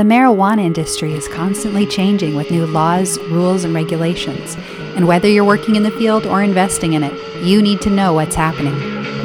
[0.00, 4.56] The marijuana industry is constantly changing with new laws, rules, and regulations.
[4.96, 7.12] And whether you're working in the field or investing in it,
[7.44, 8.72] you need to know what's happening.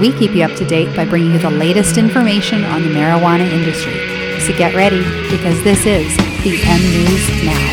[0.00, 3.48] We keep you up to date by bringing you the latest information on the marijuana
[3.52, 3.92] industry.
[4.40, 4.98] So get ready
[5.30, 7.70] because this is the M News Now.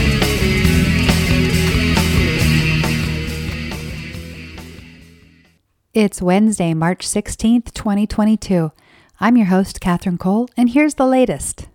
[5.96, 8.72] It's Wednesday, March 16th, 2022.
[9.20, 11.68] I'm your host, Katherine Cole, and here's the latest.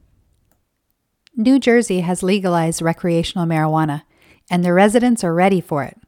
[1.39, 4.05] New Jersey has legalized recreational marijuana,
[4.51, 5.99] and the residents are ready for it,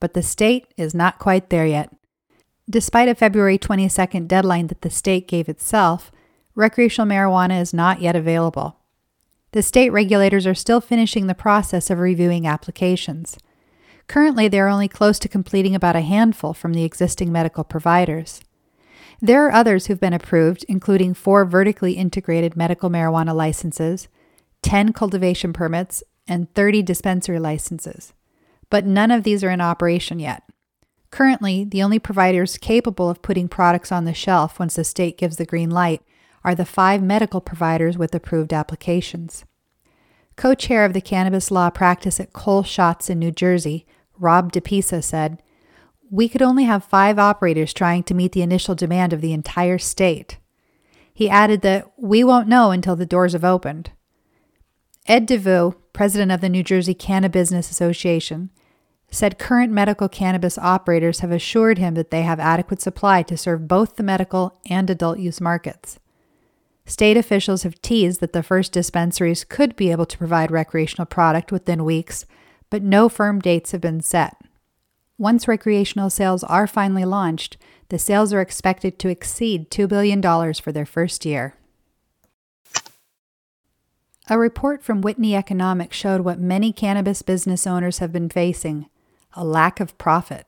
[0.00, 1.94] but the state is not quite there yet.
[2.70, 6.10] Despite a February 22nd deadline that the state gave itself,
[6.54, 8.78] recreational marijuana is not yet available.
[9.52, 13.36] The state regulators are still finishing the process of reviewing applications.
[14.06, 18.40] Currently, they are only close to completing about a handful from the existing medical providers.
[19.20, 24.08] There are others who've been approved, including four vertically integrated medical marijuana licenses,
[24.62, 28.12] 10 cultivation permits, and 30 dispensary licenses.
[28.70, 30.42] But none of these are in operation yet.
[31.10, 35.36] Currently, the only providers capable of putting products on the shelf once the state gives
[35.36, 36.02] the green light
[36.44, 39.44] are the five medical providers with approved applications.
[40.36, 43.86] Co chair of the cannabis law practice at Cole Schotz in New Jersey,
[44.18, 45.42] Rob DiPisa said,
[46.10, 49.78] We could only have five operators trying to meet the initial demand of the entire
[49.78, 50.38] state.
[51.12, 53.90] He added that we won't know until the doors have opened.
[55.08, 58.50] Ed DeVeaux, president of the New Jersey Cannabusiness Association,
[59.10, 63.66] said current medical cannabis operators have assured him that they have adequate supply to serve
[63.66, 65.98] both the medical and adult use markets.
[66.84, 71.50] State officials have teased that the first dispensaries could be able to provide recreational product
[71.50, 72.26] within weeks
[72.70, 74.36] but no firm dates have been set.
[75.16, 77.56] Once recreational sales are finally launched,
[77.88, 80.22] the sales are expected to exceed $2 billion
[80.54, 81.54] for their first year.
[84.30, 88.86] A report from Whitney Economics showed what many cannabis business owners have been facing
[89.32, 90.46] a lack of profit.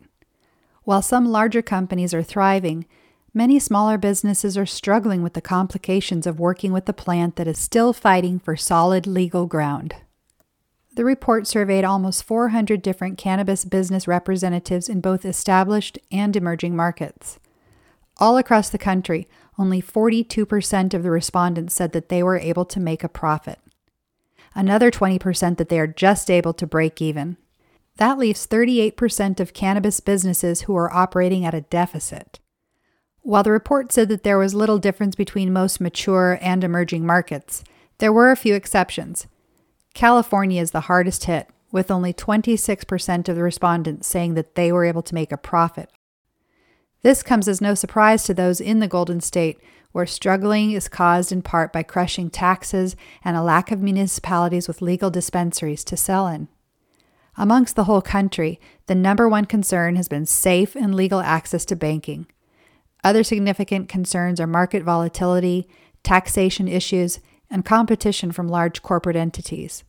[0.84, 2.85] While some larger companies are thriving,
[3.33, 7.58] many smaller businesses are struggling with the complications of working with a plant that is
[7.58, 9.95] still fighting for solid legal ground.
[10.95, 17.39] The report surveyed almost 400 different cannabis business representatives in both established and emerging markets.
[18.18, 19.27] All across the country,
[19.58, 23.58] only 42% of the respondents said that they were able to make a profit.
[24.55, 27.36] Another 20% that they are just able to break even.
[27.96, 32.40] That leaves 38% of cannabis businesses who are operating at a deficit.
[33.22, 37.62] While the report said that there was little difference between most mature and emerging markets,
[37.98, 39.27] there were a few exceptions.
[39.92, 44.84] California is the hardest hit, with only 26% of the respondents saying that they were
[44.84, 45.90] able to make a profit.
[47.02, 49.58] This comes as no surprise to those in the Golden State,
[49.92, 52.94] where struggling is caused in part by crushing taxes
[53.24, 56.48] and a lack of municipalities with legal dispensaries to sell in.
[57.36, 61.77] Amongst the whole country, the number one concern has been safe and legal access to
[61.77, 62.27] banking.
[63.02, 65.67] Other significant concerns are market volatility,
[66.02, 69.84] taxation issues, and competition from large corporate entities.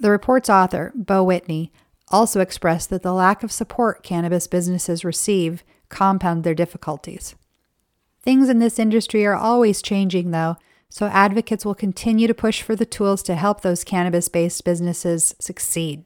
[0.00, 1.72] The report's author, Beau Whitney,
[2.08, 5.62] also expressed that the lack of support cannabis businesses receive
[5.94, 7.36] compound their difficulties.
[8.20, 10.56] Things in this industry are always changing, though,
[10.88, 15.34] so advocates will continue to push for the tools to help those cannabis based businesses
[15.38, 16.04] succeed.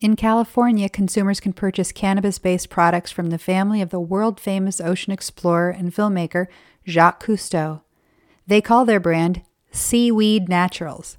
[0.00, 4.80] In California, consumers can purchase cannabis based products from the family of the world famous
[4.80, 6.46] ocean explorer and filmmaker
[6.86, 7.82] Jacques Cousteau.
[8.46, 11.18] They call their brand Seaweed Naturals.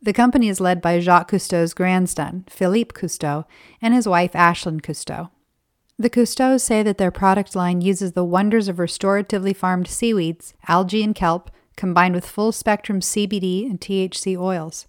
[0.00, 3.44] The company is led by Jacques Cousteau's grandson, Philippe Cousteau,
[3.82, 5.30] and his wife, Ashlan Cousteau.
[5.98, 11.02] The Cousteaus say that their product line uses the wonders of restoratively farmed seaweeds, algae,
[11.02, 14.86] and kelp, combined with full spectrum CBD and THC oils.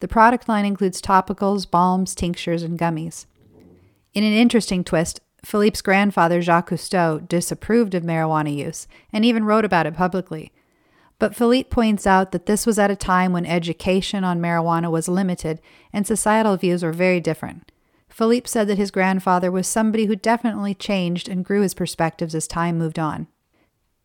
[0.00, 3.26] The product line includes topicals, balms, tinctures, and gummies.
[4.14, 9.64] In an interesting twist, Philippe's grandfather, Jacques Cousteau, disapproved of marijuana use and even wrote
[9.64, 10.52] about it publicly.
[11.20, 15.06] But Philippe points out that this was at a time when education on marijuana was
[15.06, 15.60] limited
[15.92, 17.70] and societal views were very different.
[18.08, 22.48] Philippe said that his grandfather was somebody who definitely changed and grew his perspectives as
[22.48, 23.28] time moved on.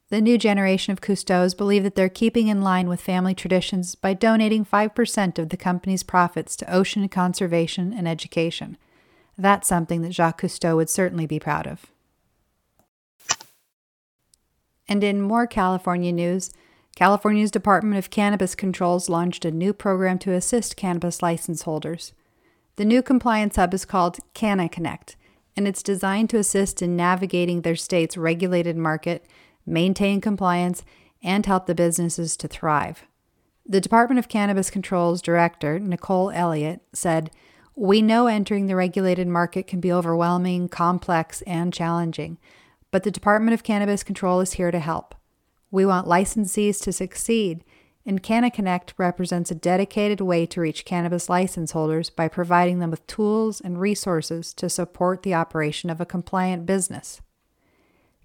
[0.10, 4.14] The new generation of Cousteaus believe that they're keeping in line with family traditions by
[4.14, 8.78] donating 5% of the company's profits to ocean conservation and education.
[9.38, 11.86] That's something that Jacques Cousteau would certainly be proud of.
[14.88, 16.52] And in more California news,
[16.96, 22.14] California's Department of Cannabis Controls launched a new program to assist cannabis license holders.
[22.78, 25.18] The new compliance hub is called Canna Connect,
[25.58, 29.26] and it's designed to assist in navigating their state's regulated market,
[29.66, 30.86] maintain compliance,
[31.22, 33.04] and help the businesses to thrive.
[33.66, 37.30] The Department of Cannabis Control's director, Nicole Elliott, said,
[37.76, 42.38] We know entering the regulated market can be overwhelming, complex, and challenging,
[42.90, 45.14] but the Department of Cannabis Control is here to help.
[45.72, 47.64] We want licensees to succeed,
[48.06, 53.06] and CannaConnect represents a dedicated way to reach cannabis license holders by providing them with
[53.08, 57.22] tools and resources to support the operation of a compliant business.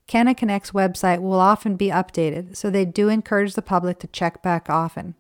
[0.06, 4.68] CannaConnect's website will often be updated, so they do encourage the public to check back
[4.68, 5.14] often.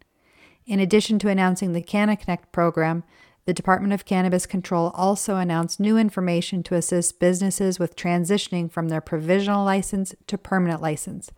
[0.66, 3.04] In addition to announcing the CannaConnect program,
[3.46, 8.88] the Department of Cannabis Control also announced new information to assist businesses with transitioning from
[8.88, 11.30] their provisional license to permanent license.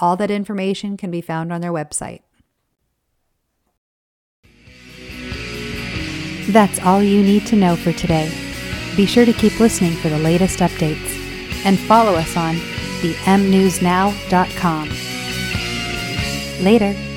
[0.00, 2.20] All that information can be found on their website.
[6.52, 8.30] That's all you need to know for today.
[8.96, 11.16] Be sure to keep listening for the latest updates
[11.64, 12.56] and follow us on
[13.02, 14.88] the mnewsnow.com.
[16.64, 17.09] Later.